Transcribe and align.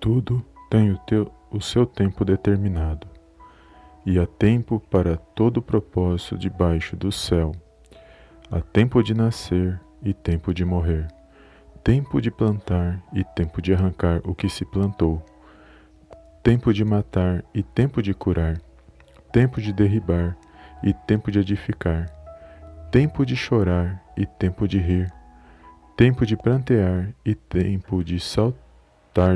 Tudo 0.00 0.44
tem 0.70 0.92
o, 0.92 0.98
teu, 0.98 1.32
o 1.50 1.60
seu 1.60 1.84
tempo 1.84 2.24
determinado, 2.24 3.08
e 4.06 4.16
há 4.16 4.26
tempo 4.26 4.78
para 4.78 5.16
todo 5.16 5.60
propósito 5.60 6.38
debaixo 6.38 6.96
do 6.96 7.10
céu. 7.10 7.50
Há 8.48 8.60
tempo 8.60 9.02
de 9.02 9.12
nascer 9.12 9.80
e 10.00 10.14
tempo 10.14 10.54
de 10.54 10.64
morrer, 10.64 11.08
tempo 11.82 12.20
de 12.20 12.30
plantar 12.30 13.02
e 13.12 13.24
tempo 13.24 13.60
de 13.60 13.74
arrancar 13.74 14.20
o 14.24 14.36
que 14.36 14.48
se 14.48 14.64
plantou, 14.64 15.20
tempo 16.44 16.72
de 16.72 16.84
matar 16.84 17.44
e 17.52 17.60
tempo 17.60 18.00
de 18.00 18.14
curar, 18.14 18.60
tempo 19.32 19.60
de 19.60 19.72
derribar 19.72 20.38
e 20.80 20.92
tempo 20.92 21.28
de 21.28 21.40
edificar, 21.40 22.06
tempo 22.92 23.26
de 23.26 23.34
chorar 23.34 24.00
e 24.16 24.24
tempo 24.24 24.68
de 24.68 24.78
rir, 24.78 25.12
tempo 25.96 26.24
de 26.24 26.36
plantear 26.36 27.12
e 27.24 27.34
tempo 27.34 28.04
de 28.04 28.20
saltar 28.20 28.67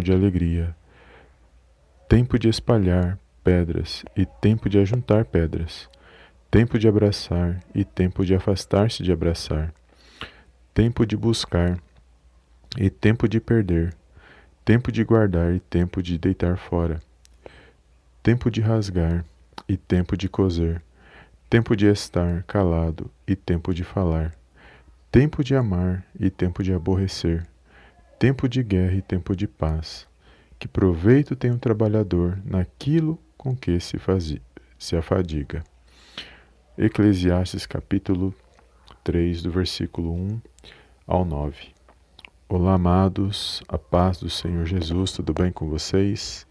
de 0.00 0.12
alegria, 0.12 0.77
tempo 2.09 2.38
de 2.38 2.48
espalhar 2.48 3.18
pedras 3.42 4.05
e 4.16 4.24
tempo 4.24 4.68
de 4.68 4.78
ajuntar 4.78 5.24
pedras, 5.24 5.88
tempo 6.48 6.78
de 6.78 6.86
abraçar 6.86 7.58
e 7.74 7.84
tempo 7.84 8.24
de 8.24 8.32
afastar-se 8.32 9.02
de 9.02 9.10
abraçar, 9.10 9.74
tempo 10.72 11.05
de 11.05 11.16
buscar 11.16 11.80
e 12.78 12.88
tempo 12.88 13.27
de 13.28 13.41
perder, 13.41 13.92
tempo 14.64 14.92
de 14.92 15.02
guardar 15.02 15.52
e 15.52 15.58
tempo 15.58 16.00
de 16.00 16.16
deitar 16.16 16.56
fora, 16.56 17.00
tempo 18.22 18.52
de 18.52 18.60
rasgar 18.60 19.24
e 19.69 19.77
tempo 19.77 20.16
de 20.16 20.28
coser, 20.28 20.80
tempo 21.50 21.74
de 21.74 21.86
estar 21.86 22.44
calado 22.44 23.10
e 23.27 23.34
tempo 23.34 23.74
de 23.74 23.83
falar. 23.83 24.33
Tempo 25.10 25.44
de 25.44 25.55
amar 25.55 26.06
e 26.19 26.30
tempo 26.30 26.62
de 26.62 26.72
aborrecer, 26.72 27.46
tempo 28.23 28.49
de 28.49 28.62
guerra 28.62 28.95
e 28.95 29.03
tempo 29.03 29.34
de 29.34 29.48
paz. 29.48 30.06
Que 30.56 30.69
proveito 30.69 31.34
tem 31.34 31.51
o 31.51 31.59
trabalhador 31.59 32.41
naquilo 32.45 33.19
com 33.37 33.56
que 33.56 33.81
se, 33.81 34.01
se 34.79 34.97
afadiga. 34.97 35.64
Eclesiastes 36.79 37.67
capítulo 37.67 38.33
3, 39.03 39.42
do 39.42 39.51
versículo 39.51 40.14
1 40.14 40.41
ao 41.05 41.25
9. 41.25 41.75
Olá, 42.48 42.75
amados, 42.75 43.61
a 43.67 43.77
paz 43.77 44.19
do 44.20 44.31
Senhor 44.31 44.67
Jesus, 44.67 45.11
tudo 45.11 45.34
bem 45.34 45.51
com 45.51 45.69
vocês? 45.69 46.47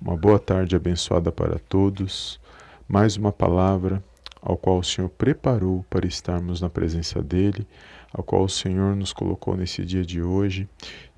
Uma 0.00 0.16
boa 0.16 0.38
tarde 0.38 0.76
abençoada 0.76 1.32
para 1.32 1.58
todos. 1.58 2.40
Mais 2.86 3.16
uma 3.16 3.32
palavra 3.32 4.00
ao 4.40 4.56
qual 4.56 4.78
o 4.78 4.84
Senhor 4.84 5.08
preparou 5.08 5.84
para 5.90 6.06
estarmos 6.06 6.60
na 6.60 6.70
presença 6.70 7.22
dele, 7.22 7.66
ao 8.12 8.22
qual 8.22 8.44
o 8.44 8.48
Senhor 8.48 8.96
nos 8.96 9.12
colocou 9.12 9.56
nesse 9.56 9.84
dia 9.84 10.04
de 10.04 10.22
hoje, 10.22 10.68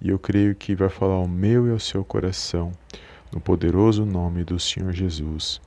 e 0.00 0.10
eu 0.10 0.18
creio 0.18 0.54
que 0.54 0.74
vai 0.74 0.88
falar 0.88 1.14
ao 1.14 1.28
meu 1.28 1.66
e 1.66 1.70
ao 1.70 1.78
seu 1.78 2.04
coração, 2.04 2.72
no 3.32 3.40
poderoso 3.40 4.04
nome 4.04 4.44
do 4.44 4.58
Senhor 4.58 4.92
Jesus. 4.92 5.60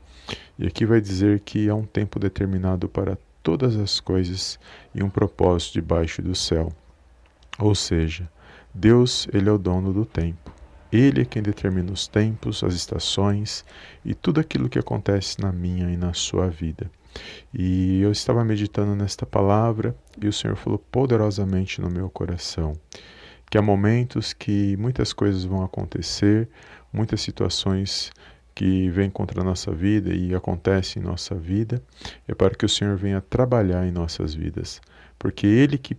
E 0.58 0.66
aqui 0.66 0.86
vai 0.86 1.02
dizer 1.02 1.39
que 1.39 1.70
há 1.70 1.76
um 1.76 1.86
tempo 1.86 2.20
determinado 2.20 2.88
para 2.88 3.17
todas 3.42 3.76
as 3.76 4.00
coisas 4.00 4.59
e 4.94 5.03
um 5.03 5.09
propósito 5.09 5.73
debaixo 5.73 6.22
do 6.22 6.33
céu. 6.33 6.72
Ou 7.59 7.76
seja, 7.76 8.30
Deus, 8.73 9.28
ele 9.33 9.50
é 9.50 9.52
o 9.52 9.58
dono 9.58 9.94
do 9.94 10.06
tempo. 10.06 10.52
Ele 10.92 11.22
é 11.22 11.26
quem 11.26 11.42
determina 11.42 11.92
os 11.92 12.08
tempos, 12.08 12.64
as 12.64 12.73
estações 12.73 13.66
e 14.03 14.14
tudo 14.14 14.39
aquilo 14.39 14.70
que 14.70 14.80
acontece 14.80 15.42
na 15.42 15.52
minha 15.52 15.89
e 15.89 15.98
na 15.98 16.14
sua 16.14 16.48
vida. 16.48 16.89
E 17.53 18.02
eu 18.02 18.11
estava 18.11 18.44
meditando 18.44 18.95
nesta 18.95 19.25
palavra 19.25 19.95
e 20.21 20.27
o 20.27 20.33
Senhor 20.33 20.55
falou 20.55 20.80
poderosamente 20.80 21.80
no 21.81 21.89
meu 21.89 22.09
coração 22.09 22.73
que 23.49 23.58
há 23.58 23.61
momentos 23.61 24.33
que 24.33 24.75
muitas 24.77 25.13
coisas 25.13 25.43
vão 25.43 25.63
acontecer, 25.63 26.49
muitas 26.91 27.21
situações 27.21 28.11
que 28.53 28.89
vêm 28.89 29.09
contra 29.09 29.42
a 29.42 29.43
nossa 29.43 29.71
vida 29.71 30.14
e 30.14 30.33
acontecem 30.33 31.02
em 31.02 31.05
nossa 31.05 31.36
vida, 31.36 31.81
é 32.27 32.33
para 32.33 32.55
que 32.55 32.65
o 32.65 32.70
Senhor 32.70 32.95
venha 32.95 33.21
trabalhar 33.21 33.86
em 33.86 33.92
nossas 33.92 34.33
vidas. 34.33 34.81
Porque 35.17 35.48
Ele 35.48 35.77
que, 35.77 35.95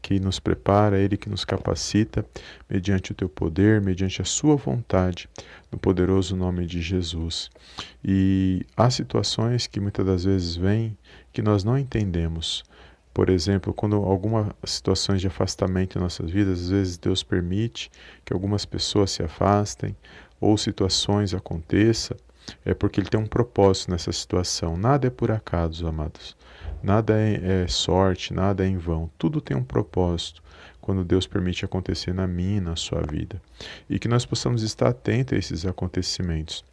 que 0.00 0.20
nos 0.20 0.38
prepara, 0.38 0.98
Ele 0.98 1.16
que 1.16 1.28
nos 1.28 1.44
capacita, 1.44 2.24
mediante 2.68 3.12
o 3.12 3.14
teu 3.14 3.28
poder, 3.28 3.80
mediante 3.80 4.22
a 4.22 4.24
Sua 4.24 4.56
vontade, 4.56 5.28
no 5.72 5.78
poderoso 5.78 6.36
nome 6.36 6.66
de 6.66 6.80
Jesus. 6.80 7.50
E 8.04 8.64
há 8.76 8.90
situações 8.90 9.66
que 9.66 9.80
muitas 9.80 10.04
das 10.04 10.24
vezes 10.24 10.56
vêm 10.56 10.96
que 11.32 11.42
nós 11.42 11.64
não 11.64 11.78
entendemos. 11.78 12.62
Por 13.12 13.30
exemplo, 13.30 13.74
quando 13.74 13.96
algumas 13.96 14.52
situações 14.64 15.20
de 15.20 15.26
afastamento 15.26 15.98
em 15.98 16.00
nossas 16.00 16.30
vidas, 16.30 16.60
às 16.60 16.68
vezes 16.68 16.98
Deus 16.98 17.22
permite 17.22 17.90
que 18.24 18.32
algumas 18.32 18.64
pessoas 18.64 19.10
se 19.10 19.22
afastem, 19.22 19.96
ou 20.40 20.56
situações 20.56 21.34
aconteçam, 21.34 22.16
é 22.64 22.74
porque 22.74 23.00
Ele 23.00 23.08
tem 23.08 23.20
um 23.20 23.26
propósito 23.26 23.90
nessa 23.90 24.12
situação. 24.12 24.76
Nada 24.76 25.06
é 25.06 25.10
por 25.10 25.30
acaso, 25.30 25.86
amados. 25.86 26.36
Nada 26.82 27.14
é, 27.18 27.64
é 27.64 27.68
sorte, 27.68 28.32
nada 28.32 28.64
é 28.64 28.68
em 28.68 28.76
vão. 28.76 29.10
Tudo 29.18 29.40
tem 29.40 29.56
um 29.56 29.64
propósito 29.64 30.42
quando 30.80 31.04
Deus 31.04 31.26
permite 31.26 31.64
acontecer 31.64 32.14
na 32.14 32.26
minha 32.26 32.58
e 32.58 32.60
na 32.60 32.76
sua 32.76 33.02
vida. 33.02 33.40
E 33.88 33.98
que 33.98 34.08
nós 34.08 34.24
possamos 34.24 34.62
estar 34.62 34.88
atentos 34.88 35.34
a 35.34 35.38
esses 35.38 35.66
acontecimentos. 35.66 36.64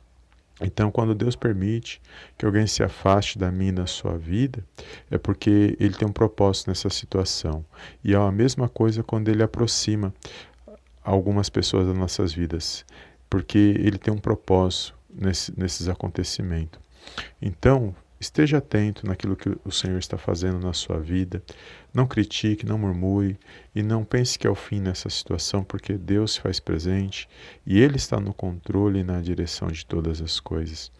Então, 0.62 0.90
quando 0.90 1.14
Deus 1.14 1.36
permite 1.36 2.02
que 2.38 2.46
alguém 2.46 2.66
se 2.66 2.82
afaste 2.82 3.38
da 3.38 3.52
e 3.52 3.72
da 3.74 3.86
sua 3.86 4.18
vida, 4.18 4.64
é 5.12 5.18
porque 5.18 5.76
Ele 5.80 5.94
tem 5.94 6.08
um 6.08 6.14
propósito 6.14 6.70
nessa 6.70 6.90
situação. 6.90 7.66
E 8.04 8.14
é 8.14 8.18
a 8.18 8.32
mesma 8.32 8.70
coisa 8.70 9.04
quando 9.04 9.28
Ele 9.28 9.44
aproxima 9.44 10.14
algumas 11.04 11.50
pessoas 11.50 11.88
das 11.88 11.98
nossas 11.98 12.32
vidas 12.32 12.86
porque 13.36 13.58
ele 13.58 13.98
tem 13.98 14.14
um 14.14 14.18
propósito 14.18 14.96
nesse, 15.16 15.58
nesses 15.58 15.88
acontecimentos. 15.88 16.80
Então, 17.42 17.96
esteja 18.20 18.58
atento 18.58 19.06
naquilo 19.06 19.36
que 19.36 19.50
o 19.64 19.72
Senhor 19.72 19.98
está 19.98 20.18
fazendo 20.18 20.60
na 20.60 20.74
sua 20.74 21.00
vida. 21.00 21.44
Não 21.94 22.08
critique, 22.08 22.66
não 22.66 22.78
murmure 22.78 23.38
e 23.74 23.82
não 23.82 24.04
pense 24.04 24.38
que 24.38 24.48
é 24.48 24.50
o 24.50 24.56
fim 24.56 24.80
nessa 24.80 25.10
situação, 25.10 25.64
porque 25.64 25.98
Deus 25.98 26.34
se 26.34 26.42
faz 26.42 26.60
presente 26.60 27.28
e 27.66 27.80
Ele 27.80 27.98
está 27.98 28.20
no 28.20 28.34
controle 28.34 29.00
e 29.00 29.04
na 29.04 29.22
direção 29.22 29.68
de 29.70 29.86
todas 29.86 30.22
as 30.22 30.40
coisas. 30.40 30.92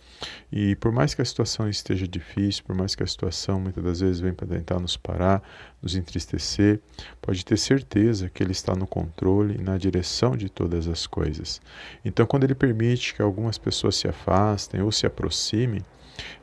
E 0.52 0.76
por 0.78 0.92
mais 0.92 1.14
que 1.14 1.22
a 1.22 1.26
situação 1.26 1.70
esteja 1.70 2.08
difícil, 2.08 2.64
por 2.64 2.76
mais 2.76 2.96
que 2.96 3.04
a 3.04 3.08
situação 3.08 3.60
muitas 3.60 3.84
das 3.84 4.00
vezes 4.00 4.20
venha 4.22 4.34
para 4.34 4.48
tentar 4.48 4.80
nos 4.80 4.96
parar, 4.96 5.44
nos 5.82 5.96
entristecer, 5.96 6.80
pode 7.22 7.44
ter 7.44 7.58
certeza 7.58 8.30
que 8.30 8.42
Ele 8.42 8.54
está 8.54 8.76
no 8.76 8.88
controle 8.88 9.56
e 9.56 9.62
na 9.62 9.78
direção 9.78 10.38
de 10.38 10.50
todas 10.50 10.88
as 10.88 11.06
coisas. 11.06 11.62
Então, 12.04 12.26
quando 12.26 12.46
Ele 12.46 12.56
permite 12.56 13.14
que 13.14 13.22
algumas 13.22 13.58
pessoas 13.58 13.96
se 13.96 14.08
afastem 14.08 14.82
ou 14.82 14.92
se 14.92 15.06
aproximem, 15.06 15.84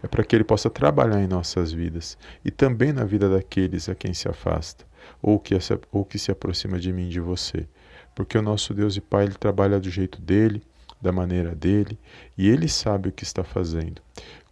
é 0.02 0.08
para 0.08 0.24
que 0.24 0.36
Ele 0.36 0.44
possa 0.44 0.68
trabalhar 0.70 1.22
em 1.22 1.26
nossas 1.26 1.72
vidas 1.72 2.16
e 2.44 2.50
também 2.50 2.92
na 2.92 3.04
vida 3.04 3.28
daqueles 3.28 3.88
a 3.88 3.94
quem 3.94 4.12
se 4.12 4.28
afasta 4.28 4.84
ou 5.20 5.38
que, 5.38 5.54
ou 5.90 6.04
que 6.04 6.18
se 6.18 6.30
aproxima 6.30 6.78
de 6.78 6.92
mim 6.92 7.06
e 7.06 7.10
de 7.10 7.20
você. 7.20 7.66
Porque 8.14 8.36
o 8.36 8.42
nosso 8.42 8.74
Deus 8.74 8.96
e 8.96 9.00
Pai, 9.00 9.24
Ele 9.24 9.34
trabalha 9.34 9.80
do 9.80 9.90
jeito 9.90 10.20
dele, 10.20 10.62
da 11.00 11.10
maneira 11.10 11.54
dele, 11.54 11.98
e 12.38 12.48
ele 12.48 12.68
sabe 12.68 13.08
o 13.08 13.12
que 13.12 13.24
está 13.24 13.42
fazendo. 13.42 14.00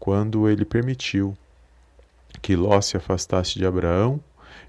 Quando 0.01 0.49
ele 0.49 0.65
permitiu 0.65 1.37
que 2.43 2.57
Ló 2.57 2.81
se 2.81 2.97
afastasse 2.97 3.55
de 3.55 3.65
Abraão, 3.65 4.21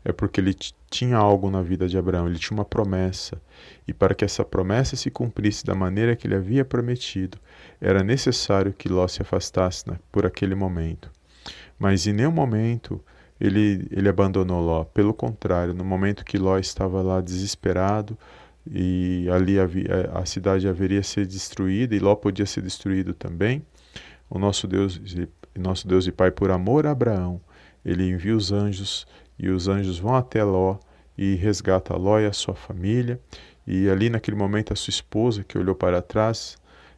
é 0.04 0.12
porque 0.12 0.42
ele 0.42 0.54
tinha 0.90 1.18
algo 1.18 1.50
na 1.50 1.62
vida 1.62 1.88
de 1.88 1.98
Abraão, 1.98 2.28
ele 2.28 2.40
tinha 2.40 2.58
uma 2.58 2.66
promessa. 2.66 3.42
E 3.88 3.94
para 3.94 4.16
que 4.16 4.26
essa 4.26 4.44
promessa 4.44 4.96
se 4.96 5.12
cumprisse 5.12 5.66
da 5.66 5.76
maneira 5.76 6.16
que 6.16 6.28
ele 6.28 6.36
havia 6.36 6.66
prometido, 6.66 7.38
era 7.80 8.04
necessário 8.04 8.74
que 8.74 8.90
Ló 8.90 9.08
se 9.08 9.22
afastasse 9.22 9.88
né, 9.90 10.00
por 10.12 10.26
aquele 10.26 10.56
momento. 10.56 11.12
Mas 11.78 12.08
em 12.08 12.14
nenhum 12.14 12.32
momento 12.32 13.02
ele, 13.40 13.88
ele 13.92 14.10
abandonou 14.10 14.62
Ló. 14.62 14.84
Pelo 14.84 15.14
contrário, 15.14 15.74
no 15.74 15.84
momento 15.84 16.26
que 16.26 16.38
Ló 16.38 16.58
estava 16.58 17.02
lá 17.02 17.22
desesperado, 17.22 18.18
e 18.70 19.28
ali 19.32 19.60
havia, 19.60 20.12
a 20.14 20.26
cidade 20.26 20.68
haveria 20.68 21.02
ser 21.02 21.26
destruída 21.26 21.96
e 21.96 22.00
Ló 22.00 22.16
podia 22.16 22.46
ser 22.46 22.62
destruído 22.62 23.14
também. 23.14 23.66
O 24.30 24.38
nosso 24.38 24.68
Deus, 24.68 25.02
nosso 25.58 25.88
Deus 25.88 26.06
e 26.08 26.12
Pai, 26.12 26.32
por 26.32 26.52
amor 26.52 26.86
a 26.86 26.92
Abraão, 26.92 27.42
ele 27.84 28.08
envia 28.08 28.36
os 28.36 28.52
anjos 28.52 29.08
e 29.42 29.50
os 29.50 29.68
anjos 29.68 29.98
vão 29.98 30.16
até 30.16 30.44
Ló 30.44 30.78
e 31.18 31.34
resgata 31.34 31.98
Ló 31.98 32.20
e 32.20 32.28
a 32.28 32.32
sua 32.32 32.54
família. 32.54 33.20
E 33.66 33.90
ali 33.90 34.08
naquele 34.08 34.38
momento 34.38 34.72
a 34.72 34.76
sua 34.76 34.92
esposa 34.92 35.44
que 35.44 35.58
olhou 35.58 35.74
para 35.74 36.00
trás, 36.00 36.58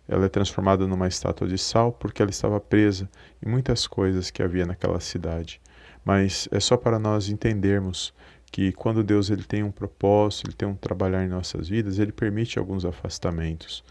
ela 0.09 0.25
é 0.25 0.29
transformada 0.29 0.85
numa 0.85 1.07
estátua 1.07 1.47
de 1.47 1.57
sal 1.57 1.93
porque 1.93 2.21
ela 2.21 2.29
estava 2.29 2.59
presa 2.59 3.09
em 3.41 3.49
muitas 3.49 3.87
coisas 3.87 4.29
que 4.29 4.43
havia 4.43 4.65
naquela 4.65 4.99
cidade. 4.99 5.61
Mas 6.03 6.49
é 6.51 6.59
só 6.59 6.75
para 6.75 6.99
nós 6.99 7.29
entendermos 7.29 8.13
que 8.51 8.73
quando 8.73 9.05
Deus 9.05 9.29
ele 9.29 9.43
tem 9.43 9.63
um 9.63 9.71
propósito, 9.71 10.47
ele 10.47 10.55
tem 10.55 10.67
um 10.67 10.75
trabalhar 10.75 11.23
em 11.23 11.29
nossas 11.29 11.69
vidas, 11.69 11.97
ele 11.97 12.11
permite 12.11 12.59
alguns 12.59 12.83
afastamentos. 12.83 13.85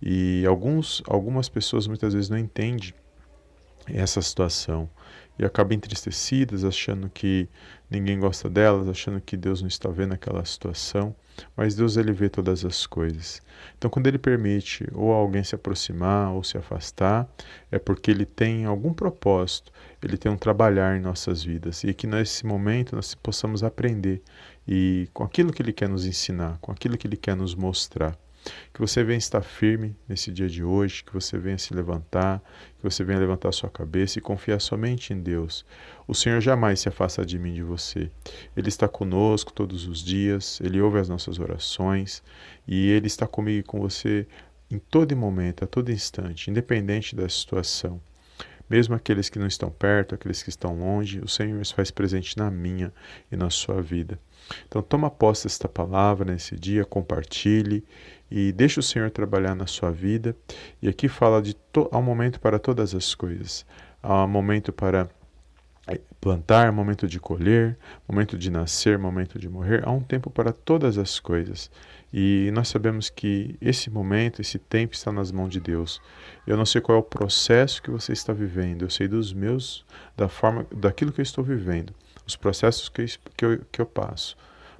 E 0.00 0.46
alguns, 0.46 1.02
algumas 1.08 1.48
pessoas 1.48 1.88
muitas 1.88 2.14
vezes 2.14 2.30
não 2.30 2.38
entendem 2.38 2.94
essa 3.88 4.22
situação 4.22 4.88
e 5.38 5.44
acaba 5.44 5.74
entristecidas, 5.74 6.64
achando 6.64 7.10
que 7.10 7.48
ninguém 7.90 8.18
gosta 8.18 8.48
delas, 8.48 8.88
achando 8.88 9.20
que 9.20 9.36
Deus 9.36 9.60
não 9.60 9.68
está 9.68 9.88
vendo 9.88 10.14
aquela 10.14 10.44
situação, 10.44 11.14
mas 11.56 11.74
Deus 11.74 11.96
ele 11.96 12.12
vê 12.12 12.28
todas 12.28 12.64
as 12.64 12.86
coisas. 12.86 13.42
Então, 13.76 13.90
quando 13.90 14.06
ele 14.06 14.18
permite 14.18 14.86
ou 14.92 15.12
alguém 15.12 15.44
se 15.44 15.54
aproximar 15.54 16.32
ou 16.32 16.42
se 16.42 16.56
afastar, 16.56 17.28
é 17.70 17.78
porque 17.78 18.10
ele 18.10 18.24
tem 18.24 18.64
algum 18.64 18.92
propósito, 18.92 19.72
ele 20.02 20.16
tem 20.16 20.30
um 20.30 20.36
trabalhar 20.36 20.96
em 20.96 21.00
nossas 21.00 21.42
vidas 21.42 21.84
e 21.84 21.92
que 21.92 22.06
nesse 22.06 22.46
momento 22.46 22.96
nós 22.96 23.14
possamos 23.14 23.62
aprender 23.62 24.22
e 24.66 25.08
com 25.12 25.22
aquilo 25.22 25.52
que 25.52 25.62
ele 25.62 25.72
quer 25.72 25.88
nos 25.88 26.06
ensinar, 26.06 26.58
com 26.60 26.72
aquilo 26.72 26.96
que 26.96 27.06
ele 27.06 27.16
quer 27.16 27.36
nos 27.36 27.54
mostrar. 27.54 28.16
Que 28.72 28.80
você 28.80 29.02
venha 29.02 29.18
estar 29.18 29.42
firme 29.42 29.96
nesse 30.08 30.30
dia 30.30 30.48
de 30.48 30.62
hoje, 30.62 31.02
que 31.04 31.12
você 31.12 31.38
venha 31.38 31.58
se 31.58 31.74
levantar, 31.74 32.42
que 32.78 32.82
você 32.82 33.04
venha 33.04 33.18
levantar 33.18 33.52
sua 33.52 33.70
cabeça 33.70 34.18
e 34.18 34.22
confiar 34.22 34.60
somente 34.60 35.12
em 35.12 35.20
Deus. 35.20 35.64
O 36.06 36.14
Senhor 36.14 36.40
jamais 36.40 36.80
se 36.80 36.88
afasta 36.88 37.24
de 37.24 37.38
mim 37.38 37.54
de 37.54 37.62
você. 37.62 38.10
Ele 38.56 38.68
está 38.68 38.86
conosco 38.88 39.52
todos 39.52 39.86
os 39.86 40.02
dias, 40.02 40.60
ele 40.60 40.80
ouve 40.80 40.98
as 40.98 41.08
nossas 41.08 41.38
orações 41.38 42.22
e 42.66 42.90
ele 42.90 43.06
está 43.06 43.26
comigo 43.26 43.60
e 43.60 43.62
com 43.62 43.80
você 43.80 44.26
em 44.70 44.78
todo 44.78 45.16
momento, 45.16 45.64
a 45.64 45.66
todo 45.66 45.92
instante, 45.92 46.50
independente 46.50 47.14
da 47.14 47.28
situação. 47.28 48.00
Mesmo 48.68 48.94
aqueles 48.94 49.28
que 49.28 49.38
não 49.38 49.46
estão 49.46 49.70
perto, 49.70 50.14
aqueles 50.14 50.42
que 50.42 50.50
estão 50.50 50.76
longe, 50.76 51.20
o 51.20 51.28
Senhor 51.28 51.64
se 51.64 51.72
faz 51.72 51.90
presente 51.90 52.36
na 52.36 52.50
minha 52.50 52.92
e 53.30 53.36
na 53.36 53.48
sua 53.50 53.80
vida. 53.80 54.18
Então, 54.66 54.82
toma 54.82 55.10
posse 55.10 55.44
desta 55.44 55.68
palavra 55.68 56.32
nesse 56.32 56.56
dia, 56.56 56.84
compartilhe 56.84 57.84
e 58.30 58.52
deixe 58.52 58.80
o 58.80 58.82
Senhor 58.82 59.10
trabalhar 59.10 59.54
na 59.54 59.66
sua 59.66 59.90
vida. 59.90 60.36
E 60.82 60.88
aqui 60.88 61.08
fala 61.08 61.40
de 61.40 61.56
há 61.90 61.98
um 61.98 62.02
momento 62.02 62.40
para 62.40 62.58
todas 62.58 62.94
as 62.94 63.14
coisas. 63.14 63.64
Há 64.02 64.24
um 64.24 64.28
momento 64.28 64.72
para 64.72 65.08
plantar, 66.20 66.72
momento 66.72 67.06
de 67.06 67.20
colher, 67.20 67.78
momento 68.08 68.36
de 68.36 68.50
nascer, 68.50 68.98
momento 68.98 69.38
de 69.38 69.48
morrer. 69.48 69.86
Há 69.86 69.90
um 69.90 70.02
tempo 70.02 70.28
para 70.28 70.52
todas 70.52 70.98
as 70.98 71.20
coisas. 71.20 71.70
E 72.12 72.50
nós 72.52 72.68
sabemos 72.68 73.08
que 73.08 73.56
esse 73.60 73.90
momento, 73.90 74.40
esse 74.40 74.58
tempo 74.58 74.94
está 74.94 75.12
nas 75.12 75.30
mãos 75.30 75.50
de 75.50 75.60
Deus. 75.60 76.00
Eu 76.46 76.56
não 76.56 76.64
sei 76.66 76.80
qual 76.80 76.96
é 76.96 77.00
o 77.00 77.04
processo 77.04 77.82
que 77.82 77.90
você 77.90 78.12
está 78.12 78.32
vivendo, 78.32 78.82
eu 78.82 78.90
sei 78.90 79.06
dos 79.06 79.32
meus, 79.32 79.84
da 80.16 80.28
forma, 80.28 80.66
daquilo 80.74 81.12
que 81.12 81.20
eu 81.20 81.24
estou 81.24 81.44
vivendo, 81.44 81.92
os 82.26 82.36
processos 82.36 82.88
que 82.88 83.04
que 83.36 83.44
eu, 83.44 83.60
que 83.70 83.80
eu 83.80 83.86
passo. 83.86 84.36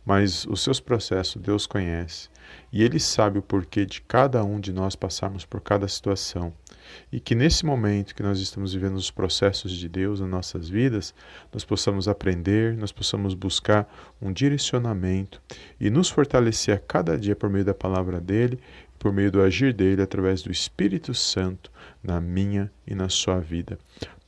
Mas 0.06 0.46
os 0.46 0.60
seus 0.62 0.78
processos 0.78 1.42
Deus 1.42 1.66
conhece 1.66 2.28
e 2.72 2.84
Ele 2.84 3.00
sabe 3.00 3.40
o 3.40 3.42
porquê 3.42 3.84
de 3.84 4.00
cada 4.00 4.44
um 4.44 4.60
de 4.60 4.72
nós 4.72 4.94
passarmos 4.94 5.44
por 5.44 5.60
cada 5.60 5.88
situação. 5.88 6.52
E 7.10 7.18
que 7.18 7.34
nesse 7.34 7.66
momento 7.66 8.14
que 8.14 8.22
nós 8.22 8.38
estamos 8.38 8.72
vivendo 8.72 8.94
os 8.94 9.10
processos 9.10 9.72
de 9.72 9.88
Deus 9.88 10.20
nas 10.20 10.28
nossas 10.28 10.68
vidas, 10.68 11.12
nós 11.52 11.64
possamos 11.64 12.06
aprender, 12.06 12.76
nós 12.76 12.92
possamos 12.92 13.34
buscar 13.34 13.92
um 14.22 14.32
direcionamento 14.32 15.42
e 15.80 15.90
nos 15.90 16.08
fortalecer 16.08 16.76
a 16.76 16.78
cada 16.78 17.18
dia 17.18 17.34
por 17.34 17.50
meio 17.50 17.64
da 17.64 17.74
palavra 17.74 18.20
dele, 18.20 18.60
por 19.00 19.12
meio 19.12 19.32
do 19.32 19.42
agir 19.42 19.72
dele 19.72 20.00
através 20.00 20.42
do 20.42 20.52
Espírito 20.52 21.12
Santo 21.12 21.72
na 22.02 22.20
minha 22.20 22.70
e 22.86 22.94
na 22.94 23.08
sua 23.08 23.40
vida. 23.40 23.76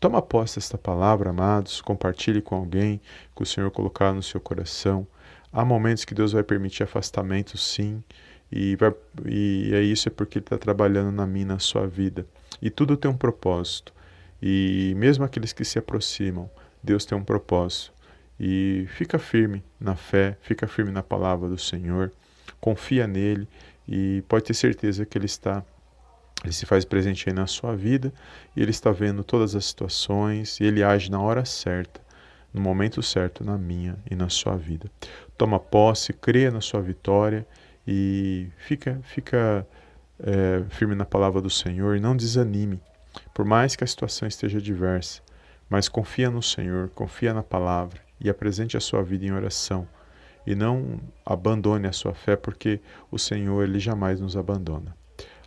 Toma 0.00 0.20
posse 0.20 0.56
desta 0.56 0.76
palavra, 0.76 1.30
amados, 1.30 1.80
compartilhe 1.80 2.42
com 2.42 2.56
alguém 2.56 3.00
que 3.34 3.42
o 3.42 3.46
Senhor 3.46 3.70
colocar 3.70 4.12
no 4.12 4.22
seu 4.22 4.40
coração. 4.40 5.06
Há 5.52 5.64
momentos 5.64 6.04
que 6.04 6.14
Deus 6.14 6.32
vai 6.32 6.42
permitir 6.42 6.82
afastamento, 6.82 7.56
sim, 7.56 8.02
e, 8.50 8.76
vai, 8.76 8.94
e 9.26 9.70
é 9.72 9.80
isso 9.80 10.08
é 10.08 10.10
porque 10.10 10.38
Ele 10.38 10.44
está 10.44 10.58
trabalhando 10.58 11.12
na 11.12 11.26
minha, 11.26 11.46
na 11.46 11.58
sua 11.58 11.86
vida. 11.86 12.26
E 12.60 12.70
tudo 12.70 12.96
tem 12.96 13.10
um 13.10 13.16
propósito. 13.16 13.92
E 14.42 14.94
mesmo 14.96 15.24
aqueles 15.24 15.52
que 15.52 15.64
se 15.64 15.78
aproximam, 15.78 16.50
Deus 16.82 17.04
tem 17.04 17.16
um 17.16 17.24
propósito. 17.24 17.92
E 18.38 18.86
fica 18.90 19.18
firme 19.18 19.64
na 19.80 19.96
fé, 19.96 20.36
fica 20.40 20.66
firme 20.66 20.92
na 20.92 21.02
palavra 21.02 21.48
do 21.48 21.58
Senhor, 21.58 22.12
confia 22.60 23.06
nele 23.06 23.48
e 23.86 24.22
pode 24.28 24.44
ter 24.44 24.54
certeza 24.54 25.04
que 25.04 25.18
Ele 25.18 25.26
está 25.26 25.64
ele 26.44 26.52
se 26.52 26.66
faz 26.66 26.84
presente 26.84 27.28
aí 27.28 27.34
na 27.34 27.46
sua 27.46 27.74
vida 27.74 28.12
e 28.54 28.62
ele 28.62 28.70
está 28.70 28.92
vendo 28.92 29.24
todas 29.24 29.56
as 29.56 29.64
situações 29.64 30.60
e 30.60 30.64
ele 30.64 30.84
age 30.84 31.10
na 31.10 31.20
hora 31.20 31.44
certa 31.44 32.00
no 32.52 32.60
momento 32.60 33.02
certo 33.02 33.44
na 33.44 33.58
minha 33.58 33.96
e 34.10 34.14
na 34.14 34.28
sua 34.28 34.56
vida. 34.56 34.90
Toma 35.36 35.58
posse, 35.58 36.12
creia 36.12 36.50
na 36.50 36.60
sua 36.60 36.80
vitória 36.80 37.46
e 37.86 38.48
fica, 38.56 39.00
fica 39.02 39.66
é, 40.20 40.64
firme 40.70 40.94
na 40.94 41.04
palavra 41.04 41.40
do 41.40 41.50
Senhor 41.50 41.96
e 41.96 42.00
não 42.00 42.16
desanime, 42.16 42.80
por 43.32 43.44
mais 43.44 43.76
que 43.76 43.84
a 43.84 43.86
situação 43.86 44.26
esteja 44.26 44.60
diversa, 44.60 45.22
mas 45.68 45.88
confia 45.88 46.30
no 46.30 46.42
Senhor, 46.42 46.88
confia 46.90 47.32
na 47.32 47.42
palavra 47.42 48.00
e 48.20 48.28
apresente 48.28 48.76
a 48.76 48.80
sua 48.80 49.02
vida 49.02 49.24
em 49.24 49.32
oração 49.32 49.86
e 50.46 50.54
não 50.54 50.98
abandone 51.24 51.86
a 51.86 51.92
sua 51.92 52.14
fé, 52.14 52.34
porque 52.34 52.80
o 53.10 53.18
Senhor 53.18 53.62
ele 53.62 53.78
jamais 53.78 54.20
nos 54.20 54.36
abandona. 54.36 54.96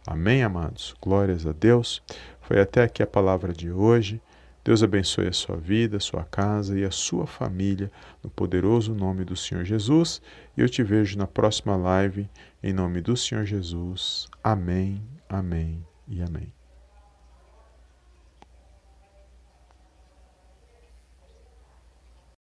Amém, 0.05 0.43
amados. 0.43 0.95
Glórias 1.01 1.45
a 1.45 1.51
Deus. 1.51 2.01
Foi 2.41 2.59
até 2.59 2.83
aqui 2.83 3.01
a 3.03 3.07
palavra 3.07 3.53
de 3.53 3.71
hoje. 3.71 4.21
Deus 4.63 4.83
abençoe 4.83 5.27
a 5.27 5.33
sua 5.33 5.57
vida, 5.57 5.97
a 5.97 5.99
sua 5.99 6.23
casa 6.23 6.77
e 6.77 6.83
a 6.83 6.91
sua 6.91 7.25
família, 7.25 7.91
no 8.23 8.29
poderoso 8.29 8.93
nome 8.93 9.25
do 9.25 9.35
Senhor 9.35 9.65
Jesus. 9.65 10.21
E 10.55 10.61
eu 10.61 10.69
te 10.69 10.83
vejo 10.83 11.17
na 11.17 11.25
próxima 11.25 11.75
live, 11.75 12.29
em 12.61 12.71
nome 12.71 13.01
do 13.01 13.17
Senhor 13.17 13.45
Jesus. 13.45 14.27
Amém, 14.43 15.01
amém 15.27 15.83
e 16.07 16.21
amém. 16.21 16.60